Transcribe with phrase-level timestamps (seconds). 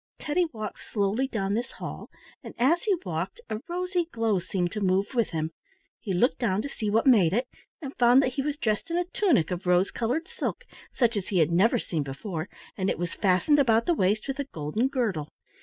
[0.17, 2.09] Teddy walked slowly down this hall,
[2.43, 5.51] and as he walked a rosy glow seemed to move with him.
[5.99, 7.47] He looked down to see what made it,
[7.83, 11.27] and found that he was dressed in a tunic of rose colored silk, such as
[11.27, 14.87] he had never seen before, and it was fastened about the waist with a golden
[14.87, 15.29] girdle.